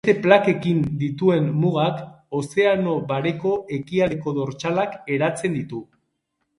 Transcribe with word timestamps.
Beste 0.07 0.13
plakekin 0.21 0.79
dituen 1.01 1.51
mugak, 1.65 2.01
Ozeano 2.41 2.97
Bareko 3.13 3.55
Ekialdeko 3.81 4.37
dortsalak 4.43 5.01
eratzen 5.19 5.61
ditu. 5.65 5.89